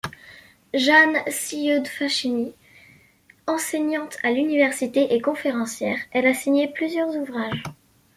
[0.73, 2.53] Jeanne Siaud-Facchin
[3.45, 7.61] enseignante à l’université et conférencière, elle a signé plusieurs ouvrages.